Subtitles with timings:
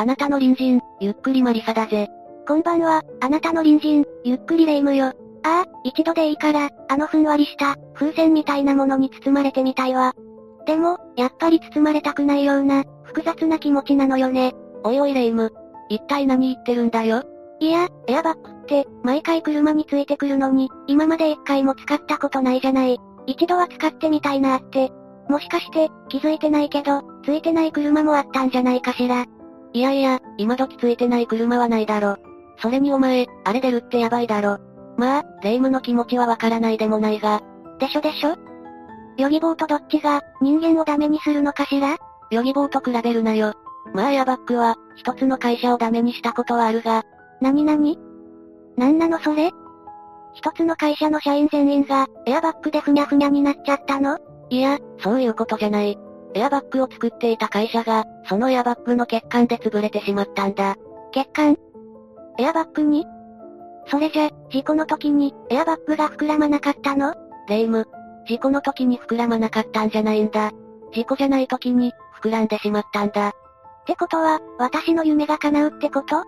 [0.00, 2.08] あなたの隣人、ゆっくりマリサだぜ。
[2.48, 5.08] こんばんは、あなたの隣人、ゆっくりレ夢ムよ。
[5.08, 10.14] ああ、一度でいいから、あのふんわりした、風船みたいなものに包まれてみたいわ。
[10.64, 14.54] でも、やっぱり包まれたくないような、複雑な気持ちなのよね。
[14.84, 15.52] おいおいレ夢ム。
[15.90, 17.22] 一体何言ってるんだよ？
[17.58, 22.98] いや、エアバッグって、毎回車についてくるのに、今まで一回も使ったことないじゃない。
[23.26, 24.90] 一度は使ってみたいなって。
[25.28, 29.26] もしかして、気づいてないけど、ついてない車もあったんじゃないかしら。
[29.72, 32.16] いやいや、今時ついてない車はないだろ。
[32.58, 34.58] それにお前、あれ出るってやばいだろ。
[34.96, 37.40] まあ、レイムの気持ちはわからないでもないが。
[37.78, 38.36] でしょでしょ？
[39.16, 41.96] ヨギボーとどっちが、人間をダメにするのかしら？
[42.30, 43.54] ヨギボーと比べるなよ。
[43.94, 47.04] まあエアバッグは、一つの会社をダメにしたことはあるが。
[47.40, 47.98] なになに
[48.76, 49.50] なんなのそれ？
[50.34, 54.18] 一つの会社の社員全員が、エアバッグでふにゃふにゃになっちゃったの？
[54.50, 55.98] いや、そういうことじゃない。
[56.34, 60.76] エアバッグを作っていた会社が、そのエアバッグの欠陥で潰れてしまったんだ。
[61.12, 61.56] 欠陥？
[62.38, 63.06] エアバッグに？
[63.86, 67.14] それじゃ、事故の時に、エアバッグが膨らまなかったの？
[67.48, 67.88] レイム、
[68.28, 70.52] 事故の時に膨らまなかったんじゃないんだ。
[70.92, 73.28] 事故じゃない時に、膨らんでしまったんだ。
[73.28, 73.32] っ
[73.86, 76.22] てことは、私の夢が叶うってこと？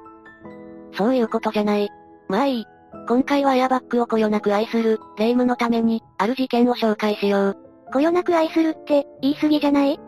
[0.97, 1.89] そういうことじゃない。
[2.29, 2.65] まあいい。
[3.09, 7.59] 今回はエアバッグをこよなく愛する、レイムのために、ある事件を紹介しよう。
[7.93, 10.01] こよなく愛するって、言い過ぎじゃない？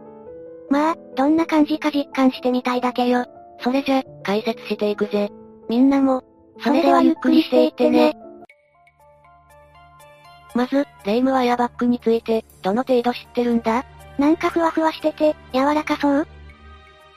[0.70, 3.27] まあ、どんな感じか実感してみたいだけよ。
[3.60, 5.30] それじゃ、解説していくぜ。
[5.68, 6.22] みんなも、
[6.62, 8.16] それではゆっくりしていってね。
[10.55, 13.84] まず、レイムはエアバッグについて、どの程度知ってるんだ？
[14.18, 16.27] なんかふわふわしてて、柔らかそう？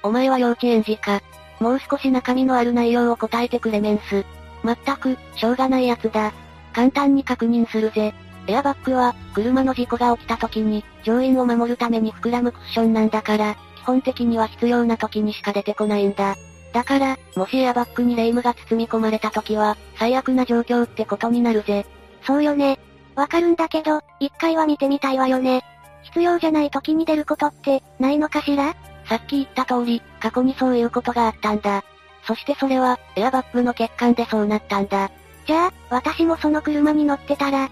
[0.03, 1.21] お前は幼稚園児か。
[1.59, 4.25] もう少し中身のある内容を答えてくれメンス。
[4.63, 6.33] まったく、しょうがないやつだ。
[6.73, 8.13] 簡単に確認するぜ。
[8.47, 16.35] エアバッグは、車の事故が起きた時に、乗員を守るために膨らむクッションなんだから、基本的には必要な時にしか出てこないんだ。
[16.73, 21.85] だから、もしエアバッグにレイムが包み込まれた時は、最悪な状況ってことになるぜ。
[22.25, 22.79] そうよね。
[23.15, 25.63] わかるんだけど、一回は見てみたいわよね。
[26.03, 28.75] 必要じゃない時に出ることって、ないのかしら？
[29.05, 31.83] さっき言った通り、過去にそういうことがあったんだ。
[32.25, 35.09] そしてそれは、エアバッグの欠陥でそうなったんだ。
[35.45, 37.69] じゃあ、私もその車に乗ってたら、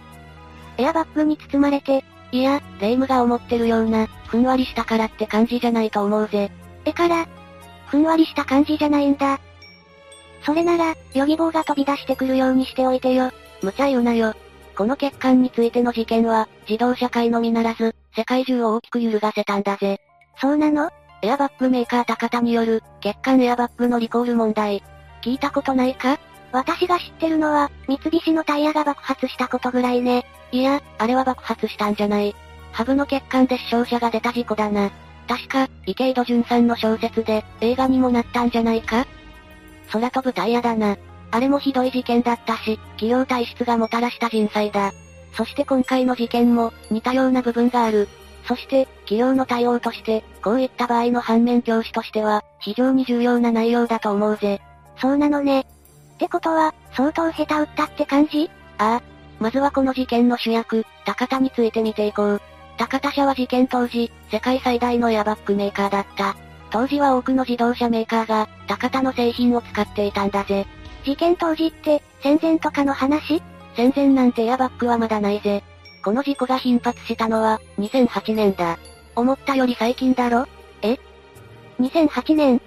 [0.77, 6.51] エアバッグに包まれて、いや、レイムが思ってるような、ふんわりしたからって感じじゃないと思うぜ。
[6.85, 7.27] えから、
[7.87, 9.39] ふんわりした感じじゃないんだ。
[10.43, 13.31] それなら、ヨギボーが飛び出してくるようにしておいてよ。
[13.61, 14.33] 無茶言うなよ。
[14.75, 20.01] この欠陥についての事件は、自動車界のみならず、世界中を大きく揺るがせたんだぜ。
[20.39, 20.91] そうなの？
[21.21, 24.83] エアバッグメーカー高田による、欠陥エアバッグのリコール問題。
[25.23, 26.19] 聞いたことないか？
[26.55, 30.25] 私が知ってるのは、三菱のタイヤが爆発したことぐらいね。
[30.53, 32.33] いや、あれは爆発したんじゃない。
[32.71, 34.89] ハブの欠陥で死傷者が出た事故だな。
[35.27, 39.05] 確か、池井戸潤さんの小説で、映画にもなったんじゃないか？
[39.91, 40.95] 空飛ぶタイヤだな。
[41.31, 44.93] あれもひどい事件だったし、企業体質がもたらした人災だ。
[45.33, 48.07] そして今回の事件も、似たような部分がある。
[48.47, 54.61] そして、企業の対応として、こういった場合の反面教師としては、非常に重要な内容だと思うぜ。
[55.01, 55.65] そうなのね。
[56.15, 58.49] ってことは、相当下手打ったって感じ？
[58.77, 59.01] ああ。
[59.39, 62.41] まずはこの事件の主役、高田について見ていこう。
[62.77, 66.35] 高田社は事件当時、世界最大のエアバッグメーカーだった。
[66.71, 70.65] 当時は多くの自動車メーカーが、高田の製品を使っていたんだぜ。
[71.03, 73.43] 事件当時って、戦前とかの話？
[73.75, 75.63] 戦前なんてエアバッグはまだないぜ。
[76.03, 78.79] この事故が頻発したのは、2008年だ。
[79.15, 80.47] 思ったより最近だろ？
[80.81, 80.97] え
[81.79, 82.61] ?2008 年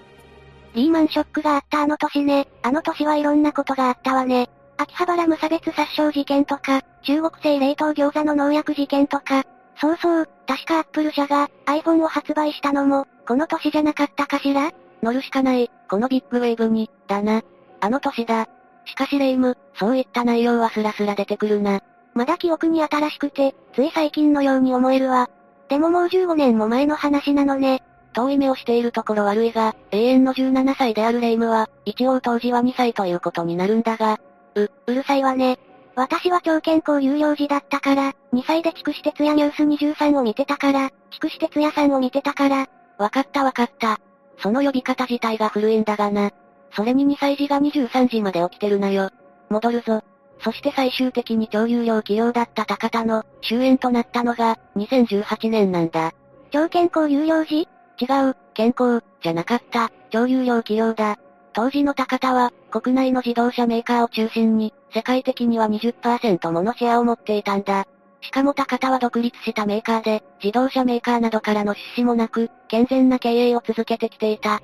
[0.78, 2.46] リーマンショックがあったあの年ね。
[2.62, 4.48] あの年はいろんなことがあったわね。
[4.76, 9.42] 秋葉原無差別殺傷事件とか、中国製冷凍餃子の農薬事件とか、
[9.80, 14.70] そうそう、確かアップル社が iPhone を発売したのも、この年じゃなかったかしら？
[15.02, 17.42] 乗るしかない、このビッグウェーブに、だな。
[17.80, 18.46] あの年だ。
[18.84, 21.80] しかしレイム、そういった内容はスラスラ出てくるな。
[22.14, 25.28] まだ記憶に新しくて、つい最近のように思えるわ。
[25.68, 27.82] でももう15年も前の話なのね。
[28.14, 34.18] 遠い目をしているところ悪いが、永遠の17歳であるレイムは、一応当時は2歳ということになるんだが、
[34.54, 35.58] う、うるさいわね。
[35.94, 42.68] 私は超健康有料児だったから、2歳で筑紫哲也ニュース23を見てたから、筑紫哲也さんを見てたから。
[42.98, 43.98] わかったわかった。
[44.40, 46.30] その呼び方自体が古いんだがな。
[46.72, 49.10] それに2歳児が23時まで起きてるなよ。
[49.48, 50.02] 戻るぞ。
[50.40, 56.12] そして最終的に超有料企業だった高田の終焉となったのが2018年なんだ。
[56.50, 57.68] 超健康有料時
[58.00, 61.18] 違う、健康、じゃなかった、超有料企業だ。
[61.52, 67.86] 当時の高田は、国内の自動車メーカーを中心に、世界的には20%ものシェアを持っていたんだ。
[68.20, 74.60] しかも高田は独立したメーカーで、自動車メーカーなどからの出資もなく、健全な経営を続けてきていた。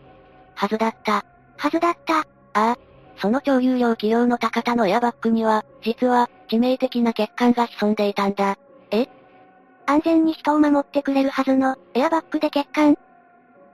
[0.54, 1.24] はずだった。
[1.56, 2.18] はずだった。
[2.18, 2.76] ああ。
[3.16, 8.56] その超有料企業の高田のエアバッグには、実は、致命的な欠陥が潜んでいたんだ。
[8.90, 9.08] え？
[9.86, 12.96] 安全に人を守ってくれるはずの、エアバッグで欠陥？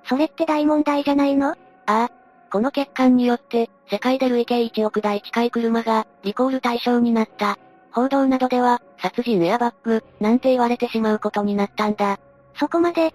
[0.05, 1.51] それって大問題じゃないの？
[1.51, 1.57] あ
[1.87, 2.11] あ。
[2.51, 7.59] この欠陥によって、世界で累計1億台近い車が、リコール対象になった。
[7.93, 12.19] 報道などでは、殺人エアバッグ、なんて言われてしまうことになったんだ。
[12.59, 13.15] そこまで。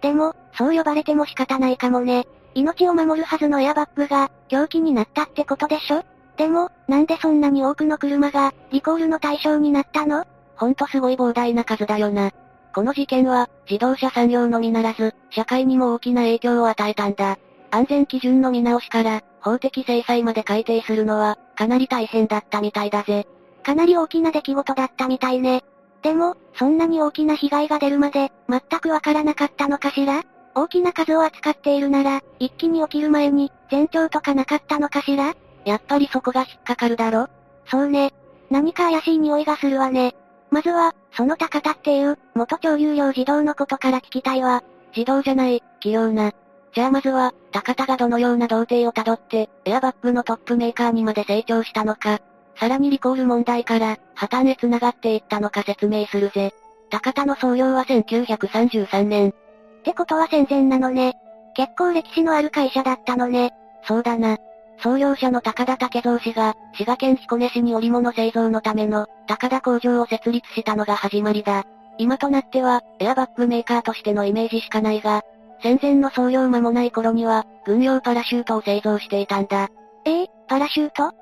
[0.00, 2.26] でも、そう呼ばれても仕方ないかもね。
[2.54, 6.04] 命を守るはずのエアバッグが、凶器になったってことでしょ？
[6.36, 10.24] でも、なんでそんなに多くの車が、リコールの対象になったの？
[10.56, 12.30] ほんとすごい膨大な数だよな。
[12.78, 17.36] この事件は、自動車産業のみならず、社会にも大きな影響を与えたんだ。
[17.72, 23.26] 安全基準の見直しから、法的制裁まで改定するのは、かなり大変だったみたいだぜ。
[23.64, 25.64] かなり大きな出来事だったみたいね。
[26.02, 30.22] でも、そんなに大きな被害が出るまで、全くわからなかったのかしら？
[30.54, 35.34] 大きな数を扱っているなら、一気に起きる前に、前兆とかなかったのかしら？
[35.64, 37.26] やっぱりそこが引っかかるだろ？
[37.66, 38.12] そうね。
[38.50, 40.14] 何か怪しい匂いがするわね。
[40.52, 44.62] まずは、その高田っていう、元超有料児童のことから聞きたいわ。
[44.92, 46.32] 児童じゃない、器用な。
[46.74, 52.20] じゃあまずは、高田がどのような童貞をたどって、エアバッグのトップメーカーにまで成長したのか、
[52.56, 56.52] さらにリコール問題から、破綻へ繋がっていったのか説明するぜ。
[56.90, 61.14] 高田の創業は1933年、ってことは戦前なのね。
[61.54, 63.52] 結構歴史のある会社だったのね。
[63.84, 64.38] そうだな。
[64.82, 71.64] 創業者の高田武蔵氏が、滋賀県彦根市に織物製造のための、高田工場を設立したのが始まりだ。
[71.98, 75.22] 今となっては、エアバッグメーカーとしてのイメージしかないが、
[75.62, 79.68] 戦前の創業間もない頃には、軍用パラシュートを製造していたんだ。
[80.04, 81.12] えー、パラシュート？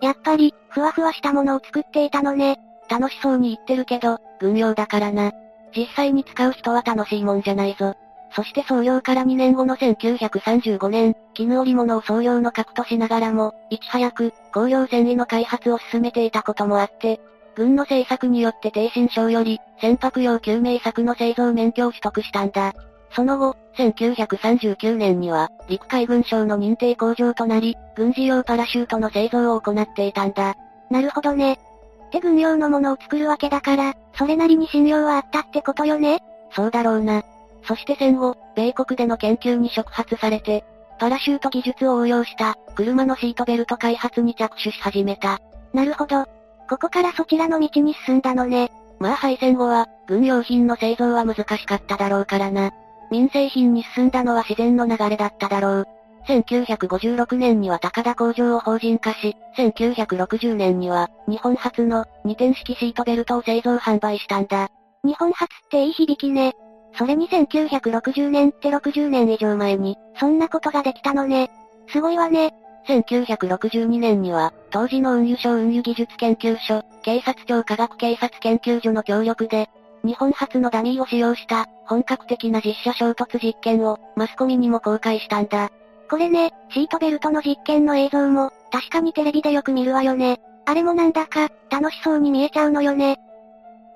[0.00, 2.58] やっぱり、ふわふわしたものを作っていたのね。
[2.88, 5.32] 楽しそうに言ってるけど、軍用だからな。
[5.76, 7.94] 実際に使う人は楽しいもんじゃないぞ。
[8.36, 17.18] そして創業から2年後の1935年、絹織物を創業の核としながらも、いち早く、工業繊維の開発を進めていたこともあって、
[17.54, 22.74] 軍の政策によって低身省より、船舶用救命策の製造免許を取得したんだ。
[23.10, 30.56] その後、1939年には、陸海軍省の認定工場となり、軍事用パラシュートの製造を行っていたんだ。
[30.90, 31.54] なるほどね。
[31.54, 36.20] って軍用のものを作るわけだから、それなりに信用はあったってことよね
[36.54, 37.22] そうだろうな。
[37.66, 40.64] そして戦後、米国での研究に触発されて、
[40.98, 45.40] パラシュート技術を応用した、車のシートベルト開発に着手し始めた。
[45.72, 46.24] なるほど。
[46.68, 48.70] ここからそちらの道に進んだのね。
[48.98, 52.72] まあ敗戦後は、軍用品の製造は難しかっただろうからな。
[53.10, 55.86] 民生品に進んだのは自然の流れだっただろう。
[56.26, 64.68] 1956年には高田工場を法人化し、1960年には、日本初の、二点式シートベルトを製造販売したんだ。
[65.04, 66.54] 日本初っていい響きね。
[66.96, 71.50] それに1960年って60年以上前に、そんなことができたのね。
[71.88, 72.54] すごいわね。
[72.88, 79.68] 1962年には、当時の運輸省運輸技術研究所、警察庁科学警察研究所の協力で、
[80.04, 85.70] 日本初のダミーを使用した、本格的な実写衝突実験を、マスコミにも公開したんだ。
[86.08, 90.40] これね、シートベルトの実験の映像も、確かにテレビでよく見るわよね。
[90.64, 93.18] あれもなんだか、楽しそうに見えちゃうのよね。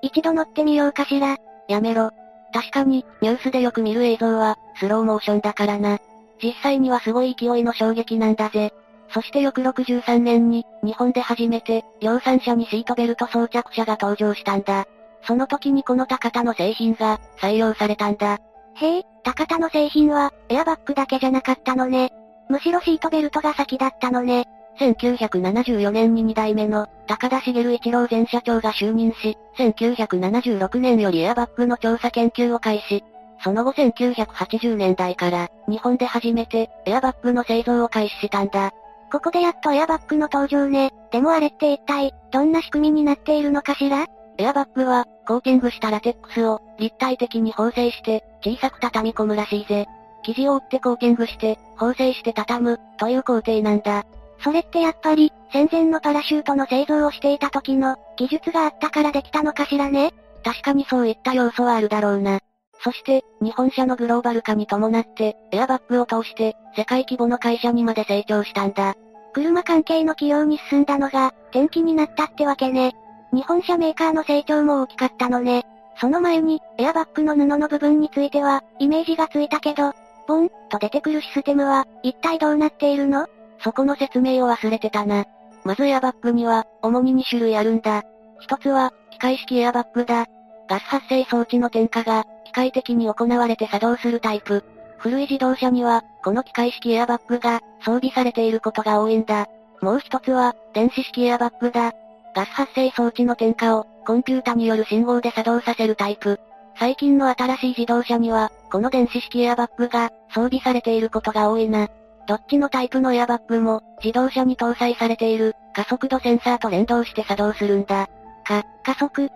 [0.01, 1.37] 一度乗ってみようかしら。
[1.67, 2.11] やめろ。
[2.53, 5.99] 確かに、ニュースでよく見る映像は、スローモーションだからな。
[6.43, 8.73] 実際にはすごい勢いの衝撃なんだぜ。
[9.13, 14.85] そして翌63年に、日本で初めて、量産車にシートベルト装着車が登場したんだ。
[15.23, 18.39] その時にこの高田の製品が、採用されたんだ。
[18.75, 22.11] へえ、高田の製品は、エアバッグだけじゃなかったのね。
[22.49, 24.45] むしろシートベルトが先だったのね。
[24.79, 33.03] 1974年に2代目の、高田茂一郎前社長が就任し、1976年よりエアバッグの調査研究を開始。
[33.43, 38.71] その後1980年代から、日本で初めて、エアバッグの製造を開始したんだ。
[39.11, 40.91] ここでやっとエアバッグの登場ね。
[41.11, 44.05] でもあれって一体、どんな仕組みになっているのかしら？
[44.37, 49.85] エアバッグは、コーティングしたラテックスを、立体的に縫製して、小さく畳み込むらしいぜ。
[50.23, 54.05] 生地を折ってコーティングして、縫製して畳む、という工程なんだ。
[54.43, 60.13] それってやっぱり、戦前のパラシュートの製造をしていた時の、技術があったからできたのかしらね？
[60.43, 62.39] 確かにそういった要素はあるだろうな。
[62.83, 68.95] そして、日本車のグローバル化に伴って、エアバッグを通して、世界規模の会社にまで成長したんだ。
[69.33, 72.93] 車関係の企業に進んだのが、転機になったってわけね。
[73.31, 75.63] 日本車メーカーの成長も大きかったのね。
[75.99, 79.93] その前に、エアバッグの布の部分については、イメージがついたけど、
[80.27, 83.27] ボン、と出てくるシステムは、一体どうなっているの？
[83.63, 85.25] そこの説明を忘れてたな。
[85.63, 88.03] まずエアバッグには、主に2種類あるんだ。
[88.39, 90.25] 一つは、機械式エアバッグだ。
[90.67, 94.63] ガス発生装置の点火が、機械的に行われて作動するタイプ。
[94.97, 99.47] 古い自動車には、この機械式エアバッグが、装備されていることが多いんだ。
[99.81, 101.93] もう一つは、電子式エアバッグだ。
[102.35, 106.39] ガス発生装置の点火を、コンピュータによる信号で作動させるタイプ。
[106.79, 111.89] 最近の新しい自動車には、この電子式エアバッグが、装備されていることが多いな。
[112.31, 118.07] どっちのタイプのエアバッグも、自動車に搭載されている、加速度センサーと連動して作動するんだ。
[118.45, 119.29] か、加速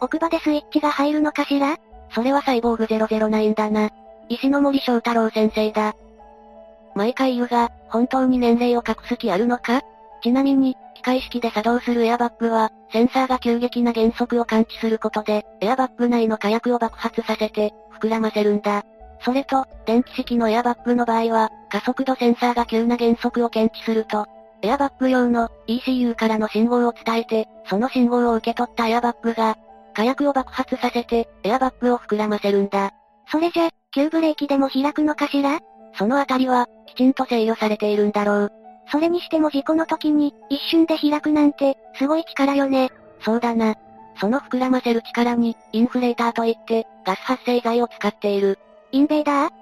[0.00, 1.76] 奥歯でスイッチが入るのかしら？
[2.10, 3.90] それはサイボーグ009だな。
[4.28, 5.94] 石森章太郎先生だ。
[6.96, 9.82] 毎回言うが、本当に年齢を隠す気あるのか？
[10.20, 18.84] ちなみに、機械式で作動するエアバッグは、センサーが急激な減速を感知することで、エアバッグ内の火薬を爆発させて、膨らませるんだ。
[19.24, 24.26] それと、電気式のエアバッグの場合は、加速度センサーが急な減速を検知すると、
[24.62, 29.56] エアバッグ用の ECU からの信号を伝えて、その信号を受け取ったエアバッグが、
[29.94, 32.92] 火薬を爆発させて、エアバッグを膨らませるんだ。
[33.30, 35.60] それじゃ、急ブレーキでも開くのかしら？
[35.94, 38.52] そのあたりは、きちんと制御されているんだろう。
[38.90, 42.90] それにしても事故の時に、一瞬で開くなんて、すごい力よね。
[43.20, 43.74] そうだな。
[44.20, 48.58] その膨らませる力に、インフレーターといって、ガス発生剤を使っている。
[48.92, 49.52] インベーダー？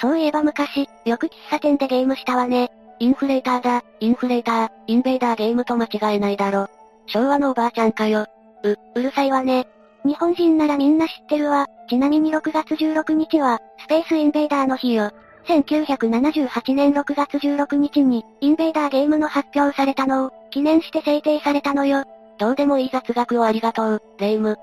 [0.00, 2.70] そういえば昔、よく喫茶店でゲームしたわね。
[2.98, 6.68] インフレーターだ、インフレーター、インベーダーゲームと間違えないだろ。
[7.06, 8.26] 昭和のおばあちゃんかよ。
[8.62, 9.68] う、うるさいわね。
[10.04, 11.66] 日本人ならみんな知ってるわ。
[11.88, 15.10] ちなみに6月16日は、スペースインベーダーの日よ。
[15.46, 22.04] 1978年6月16日に、インベーダーゲームの発表されたのを、記念して制定されたのよ。
[22.38, 24.56] どうでもいい雑学をありがとう、レイム。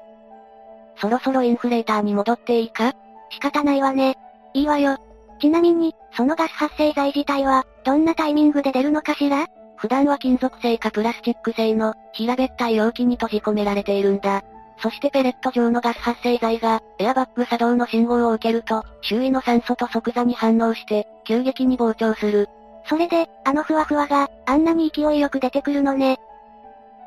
[0.98, 2.94] そろそろインフレーターに戻っていいか？
[3.34, 4.16] 仕方ないわね。
[4.54, 4.98] いいわよ。
[5.40, 9.48] ちなみに、そのガス発生剤自体は、どんなタイミングで出るのかしら？
[9.76, 14.44] 普段は金属製かプラスチック製の、平べったい容器に閉じ込められているんだ。
[14.78, 22.48] そしてペレット状のガス発生剤が、エアバッグ作動の信号を受けると、周囲の酸素と即座に反応して、急激に膨張する。
[22.86, 26.18] それで、あのふわふわが、あんなに勢いよく出てくるのね。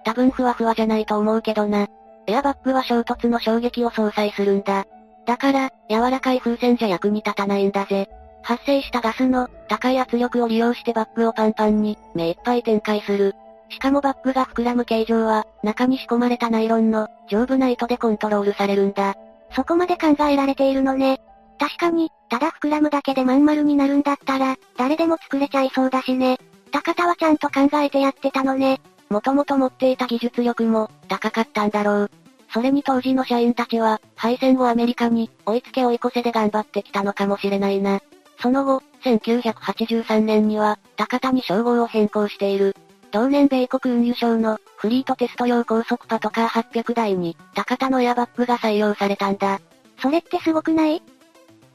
[0.05, 1.87] 多分ふわふわじゃないと思うけどな。
[2.27, 4.85] エアバッグは衝突の衝撃を相殺するんだ。
[5.27, 8.09] だから、柔らかい風船じゃ役に立たないんだぜ。
[8.43, 13.35] 発生したガスの、高い圧力を利用してバッグをパンパンに、目いっぱい展開する。
[13.69, 19.17] しかもバッグが膨らむ形状は、中に仕込まれたナイロンの、丈夫な糸でコントロールされるんだ。
[19.51, 21.21] そこまで考えられているのね。
[21.59, 26.39] 確かに、ただ膨らむだけでまん丸になるんだったら、誰でも作れちゃいそうだしね。
[26.71, 28.81] 高田はちゃんと考えてやってたのね。
[29.09, 32.11] もともと持っていた技術力も、高かったんだろう。
[32.53, 38.01] それに当時の社員たちは、敗戦後アメリカに、追いつけ追い越せで頑張ってきたのかもしれないな。
[38.41, 42.75] その後、1983年には、高田に称号を変更している。
[43.11, 49.61] 同年米国運輸省のフリートテスト用高速パトカー800台に、高田のエアバッグが採用されたんだ。
[50.01, 51.03] それってすごくない？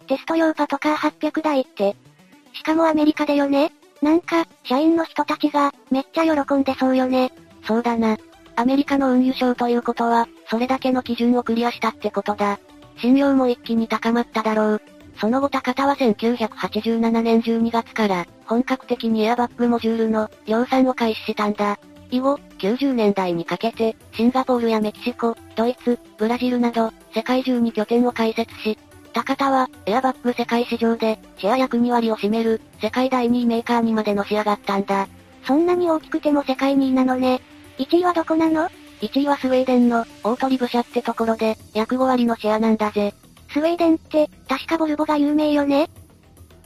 [0.08, 1.96] テスト用パトカー800台って。
[2.54, 3.72] しかもアメリカでよね？
[4.02, 7.32] なんか、社員の人たちが、めっちゃ喜んでそうよね。
[7.66, 8.18] そうだな。
[8.56, 12.60] アメリカの運輸省ということは、それだけの基準をクリアしたってことだ。
[12.98, 14.82] 信用も一気に高まっただろう。
[15.20, 21.80] その後高田は1987年12月から、本格的にエアバッグモジュールの量産を開始したんだ。
[22.12, 28.78] 以後、90年代にかけて、シンガポールやメキシコ、ドイツ、ブラジルなど、世界中に拠点を開設し、
[29.14, 35.08] 高田は、エアバッグ世界市場で、シェア約2割を占める、世界第2位メーカーにまでのし上がったんだ。
[35.46, 37.42] そんなに大きくても世界2位なのね。
[37.82, 38.70] 1位はどこなの
[39.02, 43.16] ?1 位はスウェーデンの、オートリブ社ってところで、約5割のシェアなんだぜ。
[43.52, 45.90] スウェーデンって、確かボルボが有名よね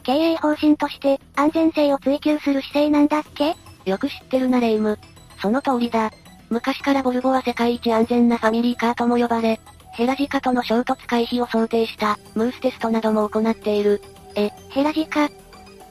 [0.04, 3.56] 経営方針として、安全性を追求する姿勢なんだっけ？
[3.86, 5.00] よく知ってるなレイム。
[5.42, 6.12] その通りだ。
[6.50, 9.60] 昔からボルボは世界一安全なファミリーカーとも呼ばれ、
[9.94, 14.02] ヘラジカとの衝突回避を想定した、ムーステストなども行っている。
[14.36, 15.30] え、ヘラジカ？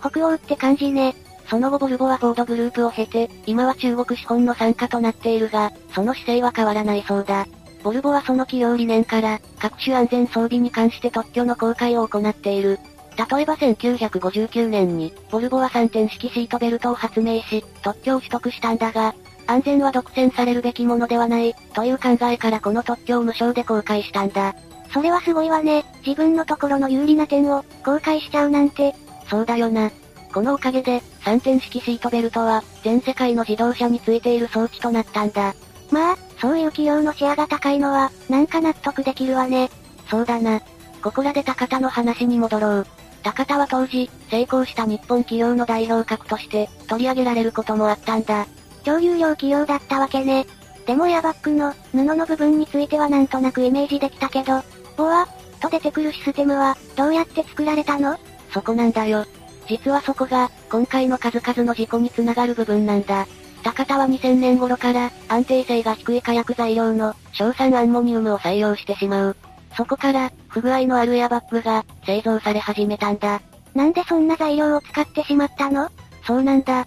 [0.01, 1.15] 北欧って感じね。
[1.49, 7.47] その後ボルボはフォードグループを経て、今は中国資本の参加となっているが、その姿勢は変わらないそうだ。
[7.83, 12.79] ボルボはその企業理念から、各種安全装備に関して特許の公開を行っている。
[13.17, 19.15] 例えば1959年に、ボルボは3点式シートベルトを発明し、特許を取得したんだが、
[19.47, 24.55] 安全は独占されるべきものではない、という考えからこの特許を無償で公開したんだ。
[24.93, 25.85] それはすごいわね。
[26.07, 28.95] 自分のところの有利な点を、公開しちゃうなんて。
[29.29, 29.91] そうだよな。
[30.35, 35.55] このおかげで、3点式シートベルトは、全世界の自動車についている装置となったんだ。
[35.93, 39.71] まあ、そういう企業のシェアが高いのは、なんか納得できるわね。
[40.11, 40.61] そうだな。
[41.05, 42.87] ここらで高田の話に戻ろう。
[43.23, 48.49] 高田は当時、成功した日本企業の代表格として、取り上げられることもあったんだ。
[48.83, 50.47] 超有料企業だったわけね。
[50.85, 54.63] でもエアバッグの、布の部分についてはなんとなくイメージできたけど、
[54.97, 55.29] ボア、
[55.61, 58.19] と出てくるシステムは、どうやって作られたの？
[58.53, 59.25] そこなんだよ。
[59.69, 63.27] 実はそこが、今回の数々の事故につながる部分なんだ。
[63.63, 69.37] 高田は2000年頃から、安定性が低い火薬材料の、硝酸アンモニウムを採用してしまう。
[69.77, 73.41] そこから、不具合のあるエアバッグが、製造され始めたんだ。
[73.75, 75.91] なんでそんな材料を使ってしまったの？
[76.25, 76.87] そうなんだ。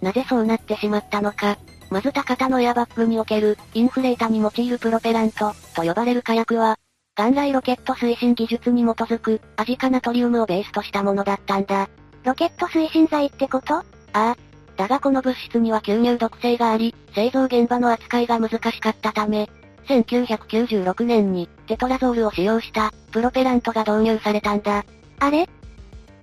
[0.00, 1.56] なぜそうなってしまったのか。
[1.90, 6.78] まず高田のエアバッグにおける、インフレータに用いるプロペラント、と呼ばれる火薬は、
[7.16, 11.88] 元来ロケット推進技術に基づく、アジカナトリウムをベースとしたものだったんだ。
[12.24, 13.74] ロケット推進剤ってこと？
[13.74, 14.36] ああ。
[14.76, 19.48] だがこの物質には吸入毒性があり、製造現場の扱いが難しかったため、
[19.86, 24.84] 1996年に、テトラゾールを使用した、プロペラントが導入されたんだ。
[25.18, 25.48] あれ？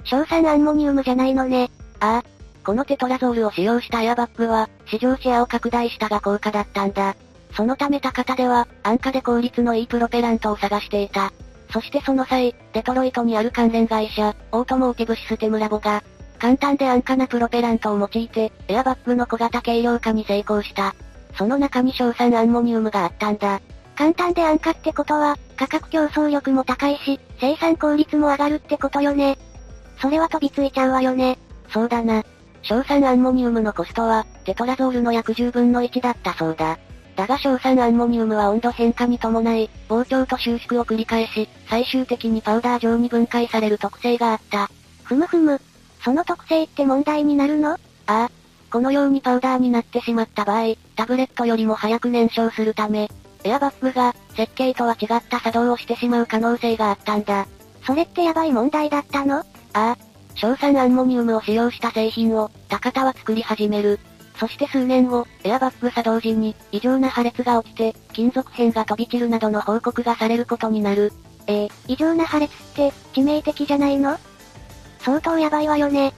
[0.06, 1.70] 硝酸アンモニウムじゃないのね。
[2.00, 2.24] ああ。
[2.64, 7.16] このテトラゾールを使用したエアバッグは、市場シェアを拡大したが高価だったんだ。
[7.56, 11.32] そのため高田では、安価で効率のいいプロペラントを探していた。
[11.70, 16.04] そしてその際、デトロイトにある関連会社、オートモーティブシステムラボが、
[16.40, 20.96] 簡単で安価なプロペラントを用いて、エアバッグの小型軽量化に成功した。
[21.38, 23.62] その中に硝酸アンモニウムがあったんだ。
[23.96, 29.38] 簡単で安価ってことは、価格競争力も高いし、生産効率も上がるってことよね。
[30.00, 31.40] それは飛びついちゃうわよね。
[31.70, 32.24] そうだな。
[32.62, 36.78] 硝酸アンモニウムのコストは、テトラゾールの約10分の1だったそうだ。
[37.18, 44.70] だが硝酸アンモニウムは温度変化に伴い、膨張と収縮を繰り返し、最終的にパウダー状に分解される特性があった。
[45.04, 45.60] ふむふむ。
[46.04, 47.72] その特性って問題になるの？
[47.72, 48.30] ああ。
[48.72, 53.10] このようにパウダーになってしまった場合、タブレットよりも早く燃焼するため、
[53.44, 57.48] エアバッグが、設計とは違った作動をしてしまう可能性があったんだ。
[57.84, 59.40] それってやばい問題だったの？
[59.40, 59.98] ああ。
[60.36, 64.00] 硝酸アンモニウムを使用した製品を、高田は作り始める。
[64.40, 71.12] そして数年後、エアバッグ作動時に、異常な破裂が起きて、金属片が飛び散るなどの報告がされることになる。
[71.48, 74.18] えー、異常な破裂って、致命的じゃないの？
[75.00, 76.14] 相当やばいわよね。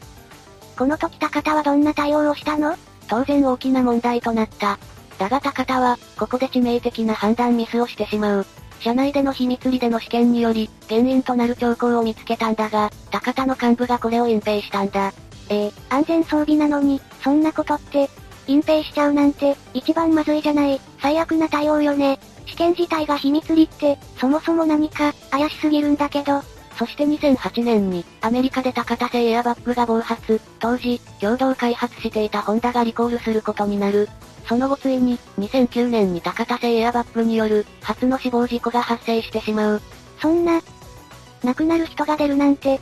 [0.78, 2.76] この時高田はどんな対応をしたの？
[3.08, 4.80] 当然大きな問題となった。
[5.18, 8.46] だが高田は、ここで致命的な判断ミスをしてしまう。
[8.80, 15.14] 社内での秘密裏での試験により、原因となる兆候を見つけたんだが、高田の幹部がこれを隠蔽したんだ。
[15.50, 18.10] えー、安全装備なのに、そんなことって、
[18.48, 22.20] 隠蔽しちゃうなんて、一番まずいじゃない、最悪な対応よね。
[22.48, 26.42] 試験自体が秘密裏って、そもそも何か、怪しすぎるんだけど。
[26.78, 34.10] そして2008年に、アメリカで高田製エアバッグが暴発、当時、共同開発していたホンダがリコールすることになる。
[34.48, 39.82] その後ついに、2009年に高田製エアバッグによる、初の死亡事故が発生してしまう。
[40.22, 40.62] そんな、
[41.44, 42.80] 亡くなる人が出るなんて、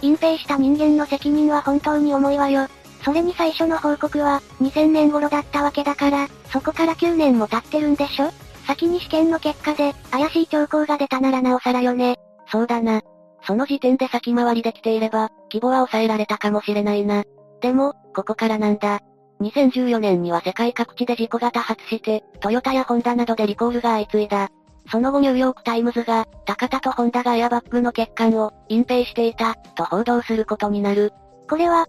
[0.00, 2.68] 隠蔽した人間の責任は本当に重いわよ。
[3.04, 8.30] それに最初の報告は、2000年頃だったわけだから、そこから9年も経ってるんでしょ？
[8.66, 12.16] 先に試験の結果で、怪しい兆候が出たならなおさらよね。
[12.46, 13.02] そうだな。
[13.44, 17.24] その時点で先回りできていれば、規模は抑えられたかもしれないな。
[17.60, 19.00] でも、ここからなんだ。
[19.40, 24.48] 2014年には世界各地で事故が多発して、トヨタやホンダなどでリコールが相次いだ。
[24.90, 31.12] その後ニューヨークタイムズが、タカタとホンダがエアバッグの欠陥を隠蔽していた、と報道することになる。
[31.48, 31.86] これは、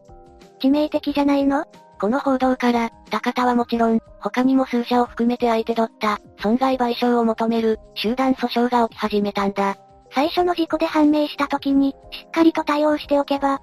[0.64, 1.66] 致命的じゃないの？
[2.00, 9.76] この報道から、タカタはもちろん、他にも数社を含めて相手取った、損害賠償を求める、集団訴訟が起き始めたんだ。
[10.14, 13.62] 最初の事故で判明した時に、しっかりと対応しておけば。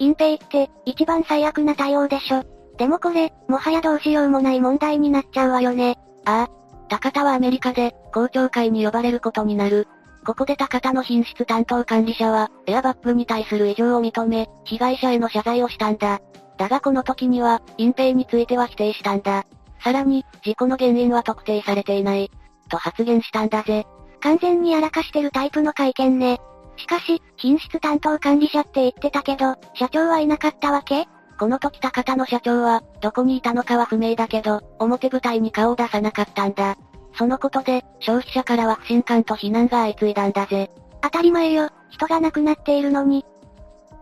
[0.00, 2.42] 隠蔽って、一番最悪な対応でしょ。
[2.78, 5.98] でもこれ、もはやどうしようもない問題になっちゃうわよね。
[6.24, 6.50] ああ。
[6.88, 9.86] 高田はアメリカで、公聴会に呼ばれることになる。
[10.24, 16.20] ここで高田の品質担当管理者は、エアバッグに対する異常を認め、被害者への謝罪をしたんだ。
[16.58, 19.44] だがこの時には、隠蔽については否定したんだ。
[19.82, 22.30] さらに、事故の原因は特定されていない。
[22.68, 23.84] と発言したんだぜ。
[24.20, 26.40] 完全にやらかしてるタイプの会見ね。
[26.76, 31.06] しかし、品質担当管理者って言ってたけど、社長はいなかったわけ？
[31.38, 36.76] この時高田の社長は、どこにいたのかは不明だけど、表舞台に顔を出さなかったんだ。
[37.14, 40.70] そのことで、消費者からは不信感と非難が相次いだんだぜ。
[41.02, 43.24] 当たり前よ、人が亡くなっているのに。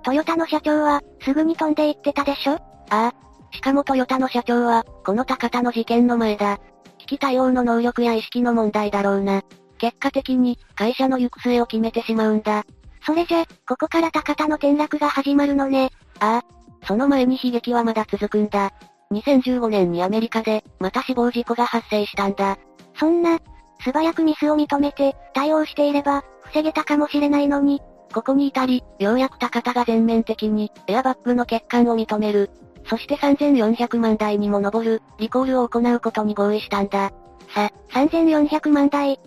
[0.02, 2.52] トヨタの社長は、すぐに飛んで行ってたでしょ？
[2.54, 3.12] ああ。
[3.52, 6.58] しかもトヨタの社長は、この高田の事件の前だ。
[6.98, 9.42] 危機対応の能力や意識の問題だろうな。
[9.78, 12.64] 結果的に、会社の行く末を決めてしまうんだ。
[13.04, 15.90] それじゃ、ここから高田の転落が始まるのね。
[16.20, 16.86] ああ。
[16.86, 18.72] その前に悲劇はまだ続くんだ。
[19.12, 22.58] 2015年にアメリカで、また死亡事故が発生したんだ。
[22.94, 23.38] そんな、
[23.82, 27.80] 素早くミスを認めて、対応していれば、防げたかもしれないのに。
[28.14, 32.50] ここに至り、ようやく高田が全面的に、エアバッグの欠陥を認める。
[32.88, 37.10] そして3400万台にも上る、リコールを行うことに合意したんだ。
[37.54, 39.18] さ、3400万台。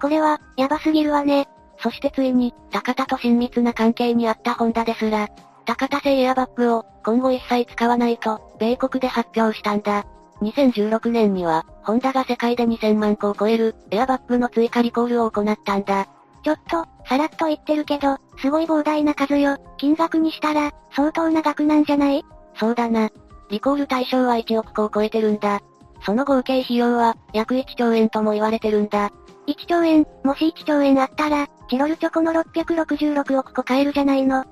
[0.00, 1.48] これは、やばすぎるわね。
[1.78, 5.28] そしてついに、高田と親密な関係にあったホンダですら、
[5.66, 10.04] 高田製エアバッグを、今後一切使わないと、米国で発表したんだ。
[10.42, 16.06] 2016年には、ホンダが世界で2000万個を超える、エアバッグの追加リコールを行ったんだ。
[16.42, 19.58] ちょっと、さらっと言ってるけど、すごい膨大な数よ。
[19.76, 22.24] 金額にしたら、相当な額なんじゃない？
[22.58, 23.10] そうだな。
[23.50, 25.60] リコール対象は1億個を超えてるんだ。
[26.04, 29.10] その合計費用は、約1兆円とも言われてるんだ。
[29.46, 34.44] 1兆円、もし1兆円あったら、チロルチョコの666億個買えるじゃないの。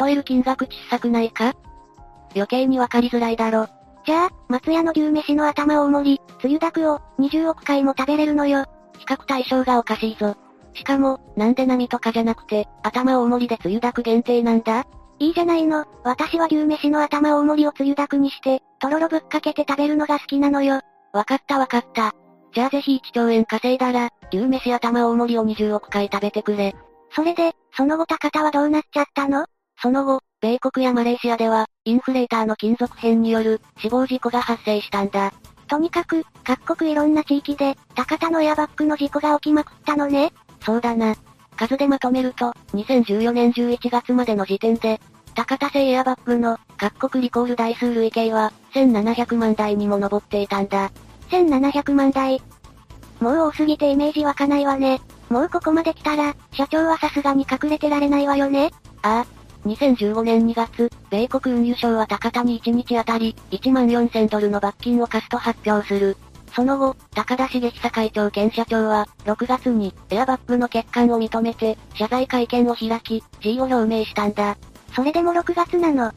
[0.00, 1.54] 例える金額小さくないか？
[2.34, 3.68] 余計にわかりづらいだろ。
[4.04, 8.64] じゃあ、松屋の牛飯の頭大盛り、つゆだくを、20億回も食べれるのよ。
[8.98, 10.36] 比較対象がおかしいぞ。
[10.74, 14.84] しかも、なんで波とかじゃなくて、頭大盛りでつゆだく限定なんだ？
[15.18, 15.86] いいじゃないの。
[16.04, 20.82] 私は牛飯の頭大盛りをつゆだくにして、とろろぶっかけて食べるのが好きなのよ。
[21.12, 22.14] わかったわかった。
[22.54, 26.74] じゃあぜひ1兆円稼いだら、牛飯頭大盛りを20億回食べてくれ。
[27.14, 29.46] それで、その後高田はどうなっちゃったの？
[29.80, 35.32] その後、米国やマレーシアでは、インフレーターの金属片による死亡事故が発生したんだ。
[35.68, 40.32] とにかく、各国いろんな地域で、高田のエアバッグの事故が起きまくったのね。
[40.64, 41.14] そうだな。
[41.56, 45.00] 数でまとめると、2014年11月までの時点で、
[45.36, 50.90] 高田製エアバッグの各国リコール台数累計は、1700万台にも上っていたんだ。
[51.28, 52.40] 1700万台。
[53.20, 54.98] もう多すぎてイメージ湧かないわね。
[55.28, 58.70] もうここまで来たら、社長はさすがに隠れてられないわよね。
[59.02, 59.68] ああ。
[59.68, 66.16] 2015年2月、米国運輸省は高田に1日あたり、1万4000ドルの罰金を課すと発表する。
[66.54, 74.56] その後、高田茂久会長兼社長は、6月に、エアバッグの欠陥を認めて、謝罪会見を開き、辞意を表明したんだ。
[74.96, 76.10] それでも6月なの。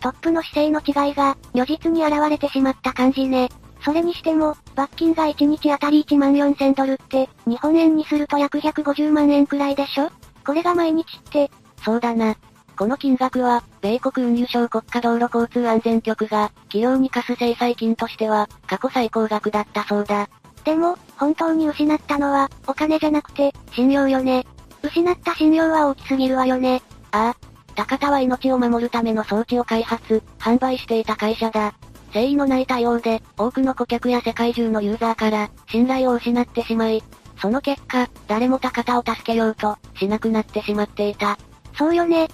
[0.00, 3.48] トップの姿勢の違いが、如実に現れてしまった感じね。
[3.84, 10.10] それにしても、罰金が1日あたり1万4000ドルって、日本円にすると約150万円くらいでしょ？
[10.44, 11.48] これが毎日って。
[11.84, 12.34] そうだな。
[12.76, 20.28] この金額は、米国運輸省国家道路交通安全局が、企業に課す制裁金としては、過去最高額だったそうだ。
[20.64, 24.44] でも、本当に失ったのは、お金じゃなくて、信用よね。
[24.82, 26.82] 失った信用は大きすぎるわよね。
[27.12, 27.51] ああ。
[27.74, 31.74] 高田は命を守るための装置を開発、販売していた会社だ。
[32.08, 37.02] 誠意のない対応で、多くの顧客や世界中のユーザーから、信頼を失ってしまい、
[37.40, 41.38] その結果、誰も高田を助けようと、しなくなってしまっていた。
[41.76, 42.28] そうよね。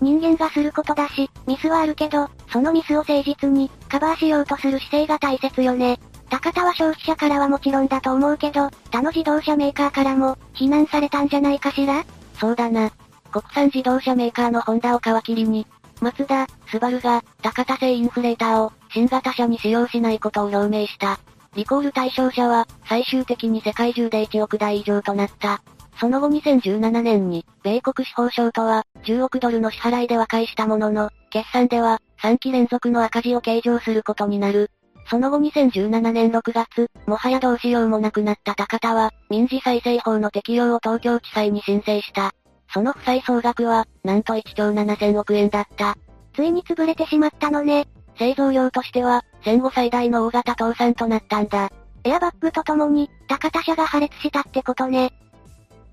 [0.00, 5.98] 人間がすることだし、ミスはあるけど、そのミスを誠実に、カバーしようとする姿勢が大切よね。
[6.28, 12.04] 高田は消費者からはもちろんだと思うけど、他の自動車メーカーからも、非難されたんじゃないかしら？
[12.38, 12.90] そうだな。
[13.34, 15.66] 国産自動車メーカーのホンダを皮切りに、
[16.00, 21.18] マツダ、スバルが、高田製インフレーターを、新型車に使用しないことを表明した。
[21.56, 25.60] リコール対象者は、最終的に世界中で1億台以上となった。
[25.98, 34.70] その後2017年に、米国司法省とは、10億ドルの支払いで和解したものの、決算では、3期連続の赤字を計上することになる。
[35.10, 42.32] その後2017年6月、もはやどうしようもなくなった高田は、民事再生法の適用を東京地裁に申請した。
[42.74, 45.96] その負債総額は、なんと1兆7000億円だった。
[46.34, 47.86] ついに潰れてしまったのね。
[48.18, 51.70] 製造量としては、戦後最大の大型倒産となったんだ。
[52.02, 55.12] エアバッグとともに、高田社が破裂したってことね。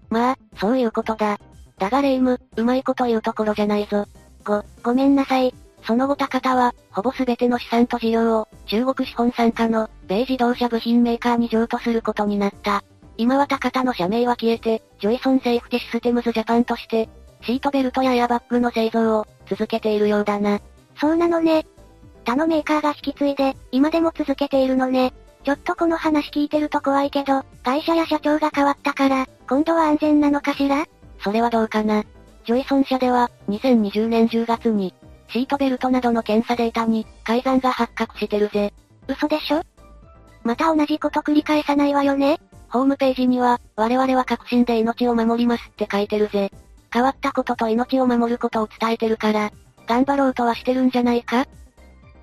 [0.10, 1.40] まあ、そういうことだ。
[1.78, 4.08] だがレイム、うまいこと言うところじゃないぞ。
[4.44, 5.54] ご、ごめんなさい。
[5.86, 12.84] その後タカタは、ほぼ全ての資産と事業を、中国資本参加の、米自動車部品メーカーに譲渡することになった。
[13.22, 17.08] 今はタカタの社名は消えて、ジョイソンセーフティシステムズジャパンとして、
[17.44, 20.60] シートベルトやエアバッグの製造を、続けているようだな。
[21.00, 21.68] そうなのね。
[22.26, 25.14] 他のメーカーが引き継いで、今でも続けているのね。
[25.44, 30.88] ちょっとこの話聞いてると怖いけど、会社や社長が変わったから、今度は安全なのかしら？
[31.24, 32.04] それはどうかな。
[32.48, 34.96] ジョイソン社では、2020年10月に、
[35.30, 38.74] シートベルトなどの検査データに、改ざんが発覚してるぜ。
[39.08, 39.62] 嘘でしょ？
[40.44, 46.52] また同じこと繰り返さないわよねホームページには、我々は確信で命を守りますって書いてるぜ。
[46.94, 49.52] 変わったことと命を守ることを伝えてるから、
[49.88, 51.46] 頑張ろうとはしてるんじゃないか？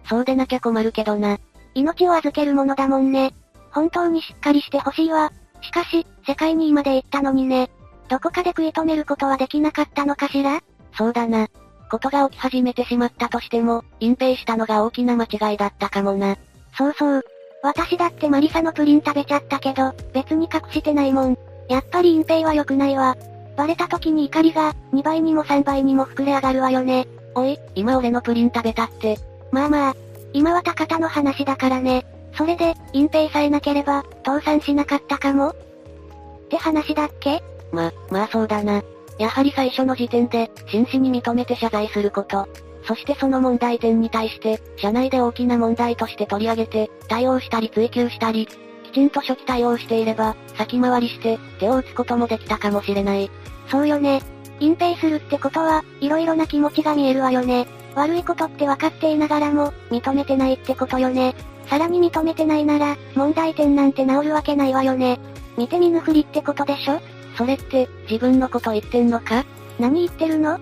[0.09, 1.39] そうでなきゃ困るけどな。
[1.75, 3.35] 命を預けるものだもんね。
[3.71, 5.33] 本当にしっかりしてほしいわ。
[5.61, 7.71] しかし、世界にまで行ったのにね。
[8.09, 10.61] どこかで食い止めることはできなかったのかしら？
[10.97, 11.49] そうだな。
[11.91, 16.37] ことが起き始めてしまったとしても、隠蔽したのが大きな間違いだったかもな。
[16.77, 17.25] そうそう。
[17.62, 21.38] 私だってマリサのプリン食べちゃったけど、別に隠してないもん。
[21.68, 23.16] やっぱり隠蔽は良くないわ。
[23.57, 27.07] バレた時に怒りが、2倍にも3倍にも膨れ上がるわよね。
[27.35, 29.18] おい、今俺のプリン食べたって。
[29.51, 29.97] まあまあ、
[30.33, 32.07] 今は高田の話だからね。
[32.37, 35.55] それで、隠蔽さえなければ、倒産しなかったかもっ
[36.49, 37.42] て話だっけ？
[37.73, 38.83] ま、まあそうだな。
[39.18, 42.49] やはり最初の時点で、真摯に認めて謝罪すること。
[42.88, 48.48] そしてその問題点に対して、社内で大きな問題として取り上げて、対応したり追及したり、
[48.85, 53.31] きちんと初期対応していれば、先回りして、手を打つこともできたかもしれない。
[53.70, 54.22] そうよね。
[54.59, 57.66] 隠蔽するってことは、色々な気持ちが見えるわよね。
[57.94, 61.35] 悪いことって分かっていながらも、認めてないってことよね。
[61.66, 65.20] さらに認めてないなら、問題点なんて治るわけないわよね。
[65.59, 67.03] 見て見ぬふりってことでしょ？
[67.37, 69.44] それって、自分のこと言ってんのか？
[69.79, 70.59] 何言ってるの？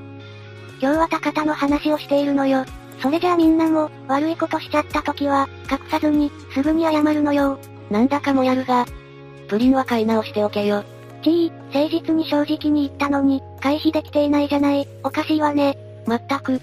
[0.81, 2.65] 今日は高田の話をしているのよ。
[3.01, 7.59] それじゃあみんなも、悪いことしちゃった時は、隠さずに、すぐに謝るのよ。
[7.91, 8.87] なんだかもやるが、
[9.49, 10.83] プリンは買い直しておけよ。
[11.23, 15.77] ちー、誠実に正直に言ったのに、回避できていないじゃない、おかしいわね。
[16.07, 16.61] まったく。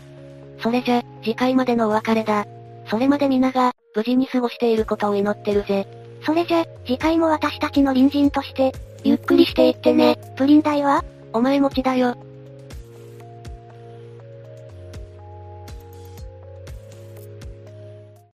[0.61, 2.45] それじゃ、次回までのお別れだ。
[2.87, 5.87] それまで皆が、無事に過ごしていることを祈ってるぜ。
[6.25, 8.71] それじゃ、次回も私たちの隣人として、
[9.03, 10.17] ゆっくりしていってね。
[10.37, 11.03] プリン代は？
[11.33, 12.15] お前持ちだよ。